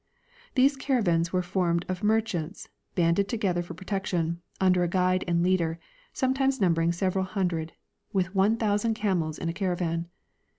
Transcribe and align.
These 0.55 0.77
caravans 0.77 1.29
Avere 1.29 1.43
formed 1.43 1.85
of 1.87 2.01
merchants 2.01 2.67
banded 2.95 3.27
together 3.29 3.61
for 3.61 3.75
protection, 3.75 4.41
under 4.59 4.81
a 4.81 4.87
guide 4.87 5.23
and 5.27 5.43
leader, 5.43 5.77
sometimes 6.11 6.59
numbering 6.59 6.91
several 6.91 7.23
hundred, 7.23 7.73
with 8.11 8.33
one 8.33 8.57
thousand 8.57 8.95
camels 8.95 9.37
in 9.37 9.47
a 9.47 9.53
caravan. 9.53 10.07